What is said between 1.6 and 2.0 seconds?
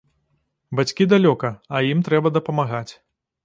а